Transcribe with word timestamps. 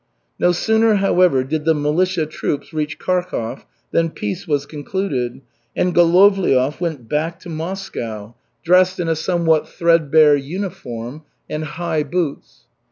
No 0.39 0.51
sooner, 0.51 0.95
however, 0.95 1.43
did 1.43 1.63
the 1.63 1.75
militia 1.75 2.25
troops 2.25 2.73
reach 2.73 2.97
Kharkov 2.97 3.65
than 3.91 4.09
peace 4.09 4.47
was 4.47 4.65
concluded, 4.65 5.41
and 5.75 5.93
Golovliov 5.93 6.81
went 6.81 7.07
back 7.07 7.39
to 7.41 7.49
Moscow, 7.49 8.33
dressed 8.63 8.99
in 8.99 9.07
a 9.07 9.15
somewhat 9.15 9.69
threadbare 9.69 10.35
uniform 10.35 11.21
and 11.47 11.63
high 11.63 12.01
boots. 12.01 12.65